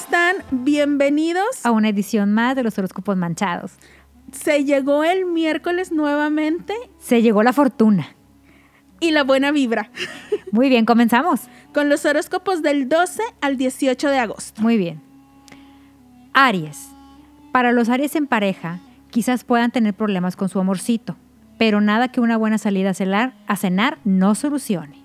están? 0.00 0.36
Bienvenidos 0.50 1.44
a 1.62 1.72
una 1.72 1.90
edición 1.90 2.32
más 2.32 2.56
de 2.56 2.62
los 2.62 2.78
horóscopos 2.78 3.18
manchados. 3.18 3.72
Se 4.32 4.64
llegó 4.64 5.04
el 5.04 5.26
miércoles 5.26 5.92
nuevamente. 5.92 6.72
Se 6.98 7.20
llegó 7.20 7.42
la 7.42 7.52
fortuna. 7.52 8.08
Y 8.98 9.10
la 9.10 9.24
buena 9.24 9.50
vibra. 9.50 9.90
Muy 10.52 10.70
bien, 10.70 10.86
comenzamos. 10.86 11.42
Con 11.74 11.90
los 11.90 12.06
horóscopos 12.06 12.62
del 12.62 12.88
12 12.88 13.22
al 13.42 13.58
18 13.58 14.08
de 14.08 14.18
agosto. 14.18 14.62
Muy 14.62 14.78
bien. 14.78 15.02
Aries. 16.32 16.88
Para 17.52 17.70
los 17.70 17.90
Aries 17.90 18.16
en 18.16 18.26
pareja, 18.26 18.80
quizás 19.10 19.44
puedan 19.44 19.70
tener 19.70 19.92
problemas 19.92 20.34
con 20.34 20.48
su 20.48 20.58
amorcito, 20.58 21.16
pero 21.58 21.82
nada 21.82 22.08
que 22.08 22.22
una 22.22 22.38
buena 22.38 22.56
salida 22.56 22.90
a 22.90 22.94
cenar, 22.94 23.34
a 23.46 23.56
cenar 23.56 23.98
no 24.04 24.34
solucione. 24.34 24.96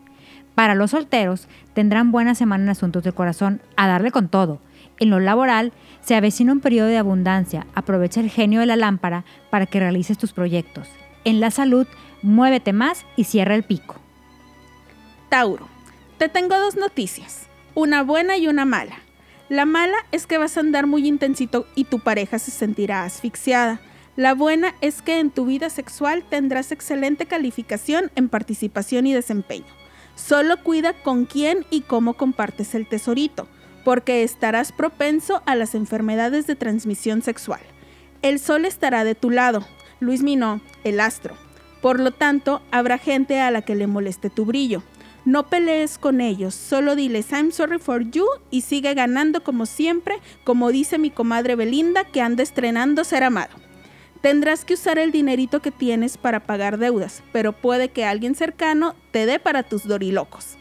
Para 0.56 0.74
los 0.74 0.92
solteros, 0.92 1.50
tendrán 1.74 2.14
buena 2.14 2.34
semana 2.34 2.64
en 2.64 2.70
asuntos 2.70 3.04
del 3.04 3.14
corazón, 3.14 3.62
a 3.76 3.88
darle 3.90 4.12
con 4.12 4.30
todo. 4.30 4.62
En 5.00 5.10
lo 5.10 5.20
laboral, 5.20 5.74
se 6.02 6.16
avecina 6.16 6.52
un 6.52 6.62
periodo 6.62 6.88
de 6.88 6.98
abundancia. 6.98 7.68
Aprovecha 7.76 8.22
el 8.22 8.30
genio 8.30 8.60
de 8.60 8.66
la 8.66 8.76
lámpara 8.76 9.26
para 9.50 9.66
que 9.66 9.80
realices 9.80 10.18
tus 10.18 10.32
proyectos. 10.34 10.88
En 11.24 11.40
la 11.40 11.52
salud, 11.52 11.88
muévete 12.22 12.74
más 12.74 13.06
y 13.16 13.26
cierra 13.26 13.56
el 13.56 13.64
pico. 13.64 13.96
Tauro, 15.30 15.68
te 16.18 16.30
tengo 16.30 16.58
dos 16.58 16.76
noticias, 16.76 17.48
una 17.74 18.04
buena 18.04 18.38
y 18.38 18.48
una 18.48 18.66
mala. 18.66 19.00
La 19.50 19.66
mala 19.66 19.98
es 20.12 20.26
que 20.28 20.38
vas 20.38 20.58
a 20.58 20.62
andar 20.62 20.88
muy 20.88 21.08
intensito 21.08 21.68
y 21.76 21.84
tu 21.84 22.00
pareja 22.00 22.40
se 22.40 22.52
sentirá 22.52 23.04
asfixiada. 23.04 23.80
La 24.16 24.34
buena 24.34 24.74
es 24.82 25.02
que 25.02 25.20
en 25.20 25.30
tu 25.30 25.46
vida 25.46 25.70
sexual 25.70 26.24
tendrás 26.30 26.72
excelente 26.72 27.26
calificación 27.26 28.12
en 28.16 28.30
participación 28.30 29.08
y 29.08 29.14
desempeño. 29.14 29.66
Solo 30.16 30.64
cuida 30.64 30.94
con 30.94 31.26
quién 31.26 31.66
y 31.70 31.82
cómo 31.82 32.14
compartes 32.14 32.74
el 32.76 32.88
tesorito, 32.88 33.48
porque 33.86 34.24
estarás 34.24 34.74
propenso 34.74 35.42
a 35.46 35.56
las 35.56 35.76
enfermedades 35.76 36.48
de 36.48 36.56
transmisión 36.56 37.22
sexual. 37.22 37.62
El 38.24 38.40
sol 38.40 38.66
estará 38.66 39.04
de 39.06 39.14
tu 39.16 39.30
lado, 39.30 39.66
Luis 40.00 40.24
Minó, 40.24 40.60
el 40.84 41.00
astro. 41.00 41.36
Por 41.82 42.00
lo 42.00 42.10
tanto, 42.12 42.64
habrá 42.72 42.98
gente 42.98 43.40
a 43.40 43.52
la 43.52 43.62
que 43.62 43.76
le 43.76 43.86
moleste 43.86 44.32
tu 44.32 44.44
brillo. 44.44 44.82
No 45.24 45.48
pelees 45.48 46.00
con 46.00 46.20
ellos, 46.20 46.56
solo 46.56 46.96
diles 46.96 47.32
I'm 47.32 47.52
sorry 47.52 47.78
for 47.78 48.02
you 48.10 48.26
y 48.50 48.62
sigue 48.62 48.94
ganando 48.96 49.44
como 49.44 49.68
siempre, 49.68 50.20
como 50.44 50.72
dice 50.72 50.98
mi 50.98 51.12
comadre 51.12 51.56
Belinda 51.56 52.06
que 52.06 52.22
anda 52.22 52.42
estrenando 52.42 53.04
Ser 53.04 53.24
Amado. 53.24 53.56
Tendrás 54.22 54.66
que 54.66 54.74
usar 54.74 54.98
el 54.98 55.12
dinerito 55.12 55.62
que 55.62 55.70
tienes 55.70 56.18
para 56.18 56.40
pagar 56.40 56.80
deudas, 56.80 57.22
pero 57.32 57.54
puede 57.54 57.90
que 57.90 58.06
alguien 58.06 58.34
cercano 58.34 58.96
te 59.12 59.28
dé 59.28 59.40
para 59.40 59.62
tus 59.62 59.88
dorilocos. 59.88 60.58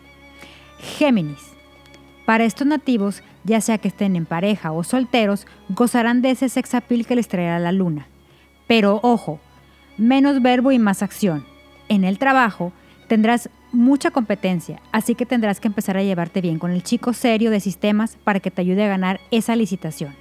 Géminis. 0.99 1.54
Para 2.25 2.45
estos 2.45 2.67
nativos, 2.67 3.23
ya 3.45 3.61
sea 3.61 3.79
que 3.79 3.89
estén 3.89 4.17
en 4.17 4.27
pareja 4.27 4.73
o 4.73 4.83
solteros, 4.83 5.47
gozarán 5.69 6.23
de 6.23 6.31
ese 6.31 6.49
sex 6.49 6.75
appeal 6.75 7.07
que 7.07 7.17
les 7.17 7.29
traerá 7.29 7.59
la 7.59 7.73
luna. 7.73 8.07
Pero 8.67 9.01
ojo, 9.03 9.41
menos 9.99 10.41
verbo 10.41 10.73
y 10.73 10.79
más 10.79 11.03
acción. 11.03 11.45
En 11.89 12.05
el 12.05 12.19
trabajo 12.19 12.73
tendrás 13.09 13.51
mucha 13.73 14.11
competencia, 14.11 14.81
así 14.93 15.15
que 15.15 15.27
tendrás 15.27 15.61
que 15.61 15.69
empezar 15.69 15.97
a 15.97 16.03
llevarte 16.03 16.41
bien 16.41 16.59
con 16.59 16.71
el 16.71 16.83
chico 16.83 17.13
serio 17.13 17.51
de 17.51 17.61
sistemas 17.61 18.17
para 18.25 18.41
que 18.41 18.51
te 18.51 18.63
ayude 18.63 18.85
a 18.85 18.89
ganar 18.89 19.21
esa 19.31 19.55
licitación. 19.57 20.15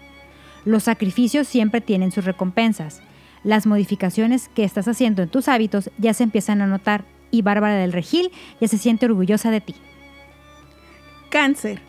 Los 0.66 0.84
sacrificios 0.84 1.48
siempre 1.48 1.80
tienen 1.80 2.12
sus 2.12 2.26
recompensas 2.26 3.02
las 3.44 3.68
modificaciones 3.68 4.50
que 4.50 4.64
estás 4.64 4.88
haciendo 4.88 5.22
en 5.22 5.30
tus 5.30 5.48
hábitos 5.50 5.92
ya 5.98 6.14
se 6.14 6.24
empiezan 6.24 6.62
a 6.62 6.68
notar 6.68 7.04
y 7.30 7.42
Bárbara 7.42 7.76
del 7.76 7.92
Regil 7.92 8.32
ya 8.62 8.68
se 8.68 8.78
siente 8.78 9.06
orgullosa 9.06 9.52
de 9.52 9.62
ti. 9.62 9.76
Cáncer. 11.30 11.82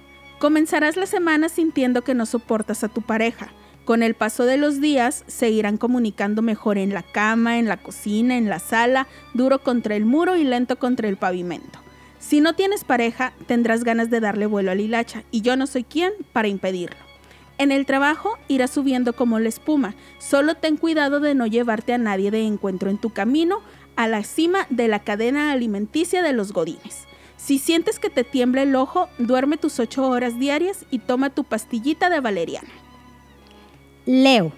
Comenzarás 0.44 0.98
la 0.98 1.06
semana 1.06 1.48
sintiendo 1.48 2.02
que 2.04 2.12
no 2.12 2.26
soportas 2.26 2.84
a 2.84 2.90
tu 2.90 3.00
pareja. 3.00 3.48
Con 3.86 4.02
el 4.02 4.12
paso 4.12 4.44
de 4.44 4.58
los 4.58 4.78
días 4.78 5.24
se 5.26 5.48
irán 5.48 5.78
comunicando 5.78 6.42
mejor 6.42 6.76
en 6.76 6.92
la 6.92 7.02
cama, 7.02 7.58
en 7.58 7.66
la 7.66 7.78
cocina, 7.78 8.36
en 8.36 8.50
la 8.50 8.58
sala, 8.58 9.06
duro 9.32 9.62
contra 9.62 9.96
el 9.96 10.04
muro 10.04 10.36
y 10.36 10.44
lento 10.44 10.78
contra 10.78 11.08
el 11.08 11.16
pavimento. 11.16 11.78
Si 12.18 12.42
no 12.42 12.52
tienes 12.52 12.84
pareja, 12.84 13.32
tendrás 13.46 13.84
ganas 13.84 14.10
de 14.10 14.20
darle 14.20 14.44
vuelo 14.44 14.70
a 14.70 14.74
la 14.74 14.82
hilacha 14.82 15.22
y 15.30 15.40
yo 15.40 15.56
no 15.56 15.66
soy 15.66 15.82
quien 15.82 16.12
para 16.34 16.48
impedirlo. 16.48 17.00
En 17.56 17.72
el 17.72 17.86
trabajo 17.86 18.36
irás 18.46 18.70
subiendo 18.70 19.14
como 19.14 19.40
la 19.40 19.48
espuma. 19.48 19.94
Solo 20.18 20.56
ten 20.56 20.76
cuidado 20.76 21.20
de 21.20 21.34
no 21.34 21.46
llevarte 21.46 21.94
a 21.94 21.98
nadie 21.98 22.30
de 22.30 22.42
encuentro 22.42 22.90
en 22.90 22.98
tu 22.98 23.08
camino 23.14 23.62
a 23.96 24.08
la 24.08 24.22
cima 24.24 24.66
de 24.68 24.88
la 24.88 24.98
cadena 24.98 25.52
alimenticia 25.52 26.22
de 26.22 26.34
los 26.34 26.52
godines. 26.52 27.06
Si 27.36 27.58
sientes 27.58 27.98
que 27.98 28.10
te 28.10 28.24
tiembla 28.24 28.62
el 28.62 28.74
ojo, 28.74 29.08
duerme 29.18 29.56
tus 29.56 29.78
8 29.78 30.08
horas 30.08 30.38
diarias 30.38 30.86
y 30.90 30.98
toma 30.98 31.30
tu 31.30 31.44
pastillita 31.44 32.10
de 32.10 32.20
valeriana. 32.20 32.68
Leo, 34.06 34.52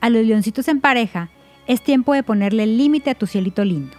a 0.00 0.10
los 0.10 0.24
leoncitos 0.24 0.68
en 0.68 0.80
pareja, 0.80 1.30
es 1.66 1.82
tiempo 1.82 2.14
de 2.14 2.22
ponerle 2.22 2.66
límite 2.66 3.10
a 3.10 3.14
tu 3.14 3.26
cielito 3.26 3.64
lindo. 3.64 3.96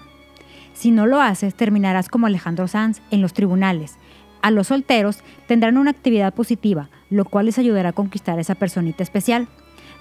Si 0.74 0.92
no 0.92 1.06
lo 1.06 1.22
haces, 1.22 1.56
terminarás 1.56 2.08
como 2.08 2.28
Alejandro 2.28 2.68
Sanz 2.68 3.02
en 3.12 3.22
los 3.22 3.34
tribunales, 3.34 3.98
a 4.42 4.52
los 4.52 4.68
solteros 4.68 5.20
tendrán 5.48 5.78
una 5.78 5.92
actividad 5.92 6.34
positiva, 6.34 6.90
lo 7.10 7.26
cual 7.26 7.48
les 7.48 7.58
ayudará 7.58 7.90
a 7.90 7.94
conquistar 7.94 8.40
esa 8.40 8.56
personita 8.56 9.04
especial. 9.04 9.48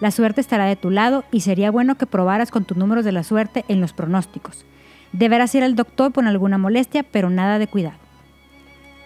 La 0.01 0.11
suerte 0.11 0.41
estará 0.41 0.67
de 0.67 0.77
tu 0.77 0.91
lado 0.91 1.25
y 1.33 1.41
sería 1.41 1.71
bueno 1.71 1.97
que 1.97 2.07
probaras 2.07 2.51
con 2.51 2.65
tus 2.65 2.77
números 2.77 3.05
de 3.05 3.13
la 3.13 3.25
suerte 3.25 3.65
en 3.69 3.81
los 3.81 3.93
pronósticos. 3.93 4.65
Deberás 5.13 5.55
ir 5.55 5.63
al 5.63 5.77
doctor 5.77 6.13
por 6.13 6.27
alguna 6.27 6.59
molestia, 6.59 7.03
pero 7.03 7.31
nada 7.31 7.59
de 7.59 7.67
cuidado. 7.67 7.99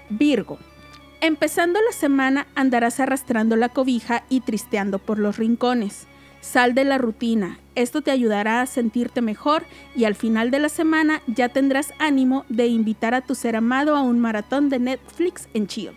Virgo. 0.08 0.58
Empezando 1.20 1.78
la 1.80 1.92
semana 1.92 2.46
andarás 2.54 2.98
arrastrando 2.98 3.54
la 3.56 3.68
cobija 3.68 4.24
y 4.28 4.40
tristeando 4.40 4.98
por 4.98 5.18
los 5.18 5.36
rincones. 5.36 6.06
Sal 6.40 6.74
de 6.74 6.84
la 6.84 6.96
rutina, 6.96 7.58
esto 7.74 8.00
te 8.00 8.10
ayudará 8.10 8.62
a 8.62 8.66
sentirte 8.66 9.20
mejor 9.20 9.64
y 9.94 10.04
al 10.04 10.14
final 10.14 10.50
de 10.50 10.58
la 10.58 10.70
semana 10.70 11.20
ya 11.26 11.50
tendrás 11.50 11.92
ánimo 11.98 12.46
de 12.48 12.66
invitar 12.66 13.14
a 13.14 13.20
tu 13.20 13.34
ser 13.34 13.56
amado 13.56 13.94
a 13.94 14.00
un 14.00 14.18
maratón 14.20 14.70
de 14.70 14.78
Netflix 14.78 15.48
en 15.52 15.66
Chill. 15.66 15.90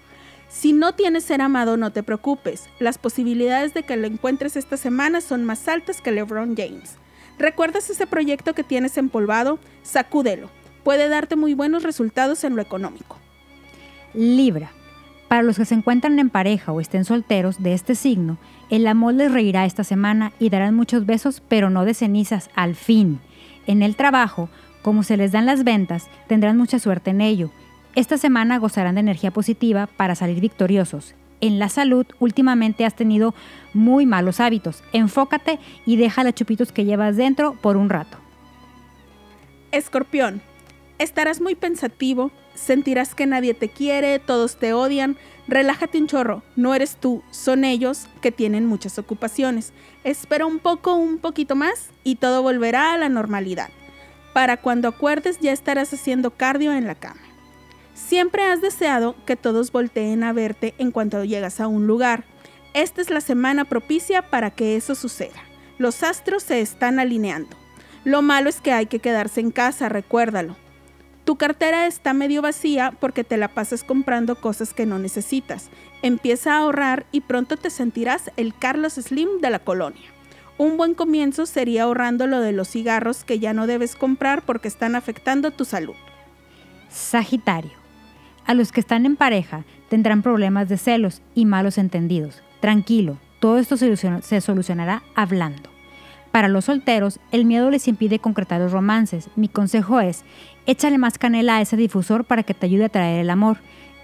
Si 0.50 0.74
no 0.74 0.94
tienes 0.94 1.24
ser 1.24 1.42
amado, 1.42 1.78
no 1.78 1.92
te 1.92 2.04
preocupes. 2.04 2.70
Las 2.80 2.98
posibilidades 2.98 3.74
de 3.74 3.84
que 3.84 3.98
lo 3.98 4.06
encuentres 4.06 4.56
esta 4.58 4.78
semana 4.78 5.22
son 5.22 5.46
más 5.46 5.68
altas 5.68 6.02
que 6.02 6.12
LeBron 6.12 6.56
James. 6.56 6.98
¿Recuerdas 7.38 7.90
ese 7.90 8.08
proyecto 8.08 8.54
que 8.54 8.64
tienes 8.64 8.98
empolvado? 8.98 9.60
Sacúdelo. 9.82 10.50
Puede 10.84 11.10
darte 11.10 11.36
muy 11.36 11.54
buenos 11.54 11.84
resultados 11.84 12.44
en 12.44 12.56
lo 12.56 12.62
económico. 12.62 13.18
Libra. 14.14 14.72
Para 15.28 15.42
los 15.42 15.58
que 15.58 15.66
se 15.66 15.74
encuentran 15.74 16.20
en 16.20 16.30
pareja 16.30 16.72
o 16.72 16.80
estén 16.80 17.06
solteros 17.06 17.64
de 17.64 17.74
este 17.74 17.96
signo, 17.96 18.38
el 18.70 18.86
amor 18.86 19.16
les 19.16 19.32
reirá 19.32 19.66
esta 19.66 19.84
semana 19.84 20.32
y 20.40 20.50
darán 20.50 20.76
muchos 20.76 21.06
besos, 21.08 21.42
pero 21.48 21.70
no 21.70 21.86
de 21.86 21.96
cenizas, 21.96 22.50
al 22.56 22.76
fin. 22.76 23.20
En 23.66 23.82
el 23.82 23.96
trabajo, 23.96 24.50
como 24.84 25.02
se 25.02 25.18
les 25.18 25.32
dan 25.32 25.48
las 25.48 25.64
ventas, 25.64 26.08
tendrán 26.28 26.58
mucha 26.58 26.78
suerte 26.78 27.10
en 27.10 27.22
ello. 27.22 27.50
Esta 27.96 28.18
semana 28.18 28.58
gozarán 28.58 28.96
de 28.96 29.02
energía 29.02 29.32
positiva 29.32 29.88
para 29.88 30.14
salir 30.14 30.40
victoriosos. 30.40 31.16
En 31.44 31.60
la 31.60 31.68
salud, 31.68 32.06
últimamente 32.22 32.86
has 32.86 32.96
tenido 32.96 33.36
muy 33.74 34.06
malos 34.06 34.40
hábitos. 34.40 34.82
Enfócate 34.94 35.60
y 35.86 35.98
deja 35.98 36.24
los 36.24 36.36
chupitos 36.36 36.72
que 36.72 36.86
llevas 36.86 37.18
dentro 37.18 37.56
por 37.56 37.76
un 37.76 37.90
rato. 37.90 38.18
Escorpión, 39.74 40.42
estarás 41.00 41.42
muy 41.42 41.56
pensativo, 41.56 42.32
sentirás 42.56 43.14
que 43.14 43.26
nadie 43.26 43.54
te 43.54 43.68
quiere, 43.68 44.20
todos 44.20 44.56
te 44.56 44.72
odian. 44.72 45.18
Relájate 45.50 45.98
un 45.98 46.08
chorro, 46.08 46.44
no 46.56 46.76
eres 46.76 46.96
tú, 46.96 47.24
son 47.30 47.66
ellos 47.66 48.08
que 48.22 48.32
tienen 48.32 48.66
muchas 48.66 48.98
ocupaciones. 48.98 49.74
Espera 50.06 50.46
un 50.46 50.60
poco, 50.60 50.94
un 50.94 51.18
poquito 51.18 51.58
más 51.58 51.90
y 52.06 52.16
todo 52.16 52.42
volverá 52.42 52.94
a 52.94 52.98
la 52.98 53.10
normalidad. 53.10 53.68
Para 54.32 54.56
cuando 54.56 54.88
acuerdes 54.88 55.42
ya 55.42 55.52
estarás 55.52 55.94
haciendo 55.94 56.32
cardio 56.32 56.72
en 56.72 56.88
la 56.88 56.96
cama. 56.96 57.33
Siempre 57.94 58.44
has 58.44 58.62
deseado 58.62 59.16
que 59.26 59.36
todos 59.36 59.72
volteen 59.72 60.24
a 60.24 60.34
verte 60.34 60.74
en 60.78 60.92
cuanto 60.92 61.24
llegas 61.24 61.60
a 61.60 61.68
un 61.68 61.88
lugar. 61.88 62.26
Esta 62.74 63.02
es 63.02 63.10
la 63.10 63.22
semana 63.22 63.66
propicia 63.66 64.24
para 64.30 64.52
que 64.52 64.76
eso 64.76 64.96
suceda. 64.96 65.44
Los 65.78 66.02
astros 66.04 66.44
se 66.44 66.62
están 66.62 67.00
alineando. 67.00 67.56
Lo 68.04 68.22
malo 68.22 68.50
es 68.50 68.62
que 68.62 68.72
hay 68.72 68.88
que 68.88 69.00
quedarse 69.00 69.42
en 69.42 69.52
casa, 69.52 69.90
recuérdalo. 69.90 70.56
Tu 71.24 71.38
cartera 71.38 71.88
está 71.88 72.14
medio 72.14 72.42
vacía 72.42 72.94
porque 73.00 73.24
te 73.24 73.38
la 73.38 73.48
pasas 73.48 73.84
comprando 73.84 74.36
cosas 74.36 74.74
que 74.74 74.86
no 74.86 75.00
necesitas. 75.00 75.70
Empieza 76.02 76.54
a 76.54 76.58
ahorrar 76.58 77.06
y 77.12 77.22
pronto 77.22 77.56
te 77.56 77.70
sentirás 77.70 78.32
el 78.36 78.58
Carlos 78.58 78.94
Slim 78.94 79.40
de 79.40 79.50
la 79.50 79.60
colonia. 79.60 80.04
Un 80.58 80.76
buen 80.78 80.96
comienzo 80.96 81.46
sería 81.46 81.84
ahorrando 81.84 82.28
lo 82.28 82.40
de 82.42 82.52
los 82.52 82.70
cigarros 82.70 83.24
que 83.24 83.40
ya 83.40 83.54
no 83.54 83.68
debes 83.68 83.96
comprar 83.96 84.44
porque 84.44 84.68
están 84.68 84.96
afectando 84.96 85.52
tu 85.52 85.64
salud. 85.64 85.96
Sagitario. 86.90 87.83
A 88.46 88.54
los 88.54 88.72
que 88.72 88.80
están 88.80 89.06
en 89.06 89.16
pareja 89.16 89.64
tendrán 89.90 90.22
problemas 90.22 90.70
de 90.70 90.78
celos 90.78 91.22
y 91.36 91.46
malos 91.46 91.78
entendidos. 91.78 92.42
Tranquilo, 92.60 93.18
todo 93.40 93.58
esto 93.58 93.78
se 93.78 94.42
solucionará 94.42 95.04
hablando. 95.16 95.70
Para 96.32 96.48
los 96.48 96.66
solteros, 96.66 97.20
el 97.32 97.46
miedo 97.46 97.70
les 97.70 97.88
impide 97.88 98.20
concretar 98.20 98.60
los 98.60 98.72
romances. 98.72 99.30
Mi 99.36 99.48
consejo 99.48 100.00
es, 100.00 100.24
échale 100.66 100.98
más 100.98 101.18
canela 101.18 101.58
a 101.58 101.62
ese 101.62 101.78
difusor 101.78 102.26
para 102.26 102.44
que 102.44 102.54
te 102.54 102.66
ayude 102.66 102.86
a 102.86 102.90
traer 102.90 103.20
el 103.20 103.30
amor. 103.30 103.58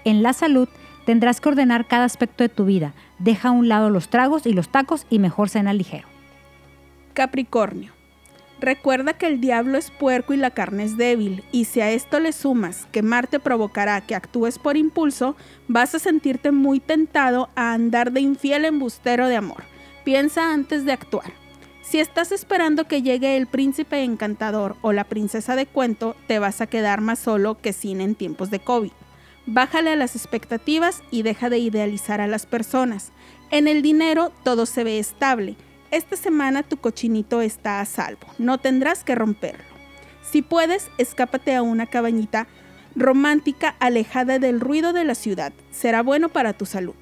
En 0.04 0.22
la 0.22 0.32
salud, 0.32 0.68
Tendrás 1.04 1.40
que 1.40 1.48
ordenar 1.48 1.86
cada 1.86 2.04
aspecto 2.04 2.44
de 2.44 2.48
tu 2.48 2.64
vida. 2.64 2.92
Deja 3.18 3.48
a 3.48 3.52
un 3.52 3.68
lado 3.68 3.90
los 3.90 4.08
tragos 4.08 4.46
y 4.46 4.52
los 4.52 4.68
tacos 4.68 5.06
y 5.10 5.18
mejor 5.18 5.48
cena 5.48 5.72
ligero. 5.72 6.06
Capricornio. 7.14 7.99
Recuerda 8.60 9.14
que 9.14 9.26
el 9.26 9.40
diablo 9.40 9.78
es 9.78 9.90
puerco 9.90 10.34
y 10.34 10.36
la 10.36 10.50
carne 10.50 10.84
es 10.84 10.98
débil, 10.98 11.42
y 11.50 11.64
si 11.64 11.80
a 11.80 11.90
esto 11.90 12.20
le 12.20 12.32
sumas 12.32 12.86
que 12.92 13.00
Marte 13.00 13.40
provocará 13.40 14.02
que 14.02 14.14
actúes 14.14 14.58
por 14.58 14.76
impulso, 14.76 15.34
vas 15.66 15.94
a 15.94 15.98
sentirte 15.98 16.52
muy 16.52 16.78
tentado 16.78 17.48
a 17.54 17.72
andar 17.72 18.12
de 18.12 18.20
infiel 18.20 18.66
embustero 18.66 19.28
de 19.28 19.36
amor. 19.36 19.64
Piensa 20.04 20.52
antes 20.52 20.84
de 20.84 20.92
actuar. 20.92 21.32
Si 21.80 22.00
estás 22.00 22.32
esperando 22.32 22.86
que 22.86 23.00
llegue 23.00 23.38
el 23.38 23.46
príncipe 23.46 24.04
encantador 24.04 24.76
o 24.82 24.92
la 24.92 25.04
princesa 25.04 25.56
de 25.56 25.64
cuento, 25.64 26.14
te 26.26 26.38
vas 26.38 26.60
a 26.60 26.66
quedar 26.66 27.00
más 27.00 27.18
solo 27.18 27.56
que 27.56 27.72
sin 27.72 28.02
en 28.02 28.14
tiempos 28.14 28.50
de 28.50 28.60
COVID. 28.60 28.92
Bájale 29.46 29.90
a 29.90 29.96
las 29.96 30.14
expectativas 30.14 31.02
y 31.10 31.22
deja 31.22 31.48
de 31.48 31.58
idealizar 31.58 32.20
a 32.20 32.26
las 32.26 32.44
personas. 32.44 33.10
En 33.50 33.68
el 33.68 33.80
dinero 33.80 34.32
todo 34.44 34.66
se 34.66 34.84
ve 34.84 34.98
estable 34.98 35.56
esta 35.90 36.16
semana 36.16 36.62
tu 36.62 36.76
cochinito 36.76 37.40
está 37.40 37.80
a 37.80 37.84
salvo, 37.84 38.26
no 38.38 38.58
tendrás 38.58 39.04
que 39.04 39.14
romperlo. 39.14 39.64
Si 40.22 40.42
puedes, 40.42 40.88
escápate 40.98 41.56
a 41.56 41.62
una 41.62 41.86
cabañita 41.86 42.46
romántica 42.94 43.74
alejada 43.80 44.38
del 44.38 44.60
ruido 44.60 44.92
de 44.92 45.04
la 45.04 45.14
ciudad. 45.14 45.52
Será 45.70 46.02
bueno 46.02 46.28
para 46.28 46.52
tu 46.52 46.66
salud. 46.66 46.94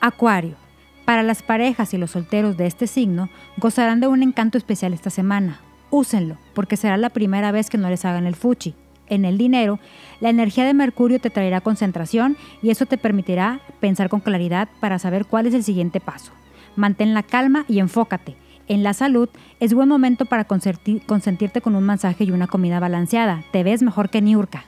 Acuario. 0.00 0.56
Para 1.04 1.22
las 1.22 1.42
parejas 1.42 1.92
y 1.92 1.98
los 1.98 2.12
solteros 2.12 2.56
de 2.56 2.66
este 2.66 2.86
signo, 2.86 3.30
gozarán 3.56 4.00
de 4.00 4.06
un 4.06 4.22
encanto 4.22 4.58
especial 4.58 4.92
esta 4.92 5.10
semana. 5.10 5.60
Úsenlo, 5.90 6.36
porque 6.54 6.76
será 6.76 6.96
la 6.96 7.10
primera 7.10 7.50
vez 7.50 7.68
que 7.68 7.78
no 7.78 7.88
les 7.88 8.04
hagan 8.04 8.26
el 8.26 8.36
fuchi. 8.36 8.74
En 9.08 9.24
el 9.24 9.38
dinero, 9.38 9.80
la 10.20 10.28
energía 10.30 10.64
de 10.64 10.72
Mercurio 10.72 11.20
te 11.20 11.30
traerá 11.30 11.62
concentración 11.62 12.36
y 12.62 12.70
eso 12.70 12.86
te 12.86 12.96
permitirá 12.96 13.60
pensar 13.80 14.08
con 14.08 14.20
claridad 14.20 14.68
para 14.78 15.00
saber 15.00 15.26
cuál 15.26 15.46
es 15.46 15.54
el 15.54 15.64
siguiente 15.64 15.98
paso. 15.98 16.30
Mantén 16.76 17.14
la 17.14 17.22
calma 17.22 17.64
y 17.68 17.78
enfócate. 17.78 18.36
En 18.68 18.82
la 18.82 18.94
salud 18.94 19.28
es 19.58 19.74
buen 19.74 19.88
momento 19.88 20.26
para 20.26 20.44
consentirte 20.44 21.60
con 21.60 21.74
un 21.74 21.84
masaje 21.84 22.24
y 22.24 22.30
una 22.30 22.46
comida 22.46 22.78
balanceada. 22.78 23.42
Te 23.50 23.64
ves 23.64 23.82
mejor 23.82 24.10
que 24.10 24.22
Niurka. 24.22 24.64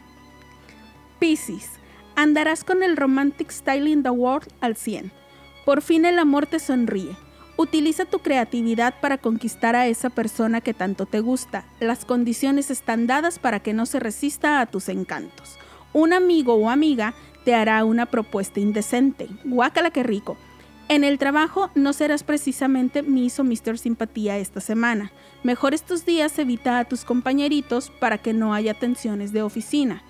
Piscis, 1.20 1.70
andarás 2.16 2.64
con 2.64 2.82
el 2.82 2.96
Romantic 2.96 3.50
Style 3.50 3.88
in 3.88 4.02
the 4.02 4.10
World 4.10 4.48
al 4.60 4.74
100. 4.74 5.12
Por 5.64 5.82
fin 5.82 6.04
el 6.04 6.18
amor 6.18 6.46
te 6.46 6.58
sonríe. 6.58 7.16
Utiliza 7.56 8.04
tu 8.04 8.18
creatividad 8.18 8.94
para 9.00 9.18
conquistar 9.18 9.76
a 9.76 9.86
esa 9.86 10.10
persona 10.10 10.60
que 10.60 10.74
tanto 10.74 11.06
te 11.06 11.20
gusta. 11.20 11.64
Las 11.78 12.04
condiciones 12.04 12.72
están 12.72 13.06
dadas 13.06 13.38
para 13.38 13.60
que 13.60 13.72
no 13.72 13.86
se 13.86 14.00
resista 14.00 14.60
a 14.60 14.66
tus 14.66 14.88
encantos. 14.88 15.58
Un 15.92 16.12
amigo 16.12 16.54
o 16.54 16.70
amiga 16.70 17.14
te 17.44 17.54
hará 17.54 17.84
una 17.84 18.06
propuesta 18.06 18.58
indecente. 18.58 19.28
Guácala 19.44 19.90
que 19.90 20.02
rico. 20.02 20.36
En 20.92 21.04
el 21.04 21.16
trabajo 21.16 21.70
no 21.74 21.94
serás 21.94 22.22
precisamente 22.22 23.00
Miss 23.00 23.40
o 23.40 23.44
Mr. 23.44 23.78
Simpatía 23.78 24.36
esta 24.36 24.60
semana. 24.60 25.10
Mejor 25.42 25.72
estos 25.72 26.04
días 26.04 26.38
evita 26.38 26.78
a 26.78 26.84
tus 26.84 27.06
compañeritos 27.06 27.88
para 27.98 28.18
que 28.18 28.34
no 28.34 28.52
haya 28.52 28.74
tensiones 28.74 29.32
de 29.32 29.40
oficina. 29.40 30.02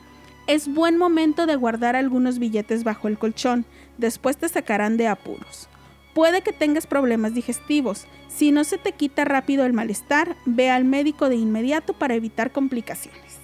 Es 0.48 0.66
buen 0.66 0.98
momento 0.98 1.46
de 1.46 1.54
guardar 1.54 1.94
algunos 1.94 2.40
billetes 2.40 2.82
bajo 2.82 3.06
el 3.06 3.16
colchón, 3.16 3.64
después 3.96 4.36
te 4.36 4.48
sacarán 4.48 4.96
de 4.96 5.06
apuros. 5.06 5.68
Puede 6.14 6.42
que 6.42 6.52
tengas 6.52 6.88
problemas 6.88 7.32
digestivos. 7.32 8.06
Si 8.26 8.50
no 8.50 8.64
se 8.64 8.76
te 8.76 8.90
quita 8.90 9.24
rápido 9.24 9.64
el 9.64 9.72
malestar, 9.72 10.34
ve 10.46 10.68
al 10.68 10.84
médico 10.84 11.28
de 11.28 11.36
inmediato 11.36 11.92
para 11.92 12.16
evitar 12.16 12.50
complicaciones. 12.50 13.41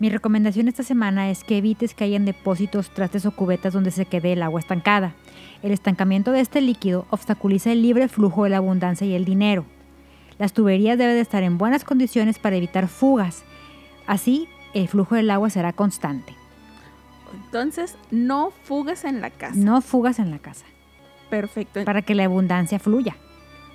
Mi 0.00 0.08
recomendación 0.08 0.66
esta 0.66 0.82
semana 0.82 1.30
es 1.30 1.44
que 1.44 1.58
evites 1.58 1.92
que 1.92 2.04
hayan 2.04 2.24
depósitos, 2.24 2.88
trastes 2.88 3.26
o 3.26 3.32
cubetas 3.32 3.74
donde 3.74 3.90
se 3.90 4.06
quede 4.06 4.32
el 4.32 4.42
agua 4.42 4.58
estancada. 4.58 5.14
El 5.62 5.72
estancamiento 5.72 6.32
de 6.32 6.40
este 6.40 6.62
líquido 6.62 7.06
obstaculiza 7.10 7.70
el 7.70 7.82
libre 7.82 8.08
flujo 8.08 8.44
de 8.44 8.50
la 8.50 8.56
abundancia 8.56 9.06
y 9.06 9.12
el 9.12 9.26
dinero. 9.26 9.66
Las 10.38 10.54
tuberías 10.54 10.96
deben 10.96 11.16
de 11.16 11.20
estar 11.20 11.42
en 11.42 11.58
buenas 11.58 11.84
condiciones 11.84 12.38
para 12.38 12.56
evitar 12.56 12.88
fugas. 12.88 13.44
Así, 14.06 14.48
el 14.72 14.88
flujo 14.88 15.16
del 15.16 15.30
agua 15.30 15.50
será 15.50 15.74
constante. 15.74 16.34
Entonces, 17.34 17.94
no 18.10 18.52
fugas 18.62 19.04
en 19.04 19.20
la 19.20 19.28
casa. 19.28 19.54
No 19.54 19.82
fugas 19.82 20.18
en 20.18 20.30
la 20.30 20.38
casa. 20.38 20.64
Perfecto. 21.28 21.84
Para 21.84 22.00
que 22.00 22.14
la 22.14 22.24
abundancia 22.24 22.78
fluya. 22.78 23.18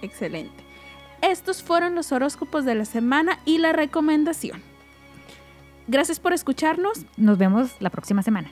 Excelente. 0.02 0.64
Estos 1.22 1.62
fueron 1.62 1.94
los 1.94 2.12
horóscopos 2.12 2.66
de 2.66 2.74
la 2.74 2.86
semana 2.86 3.38
y 3.46 3.60
la 3.60 3.74
recomendación. 3.74 4.75
Gracias 5.88 6.20
por 6.20 6.34
escucharnos. 6.34 7.06
Nos 7.18 7.38
vemos 7.38 7.76
la 7.80 7.90
próxima 7.90 8.24
semana. 8.24 8.50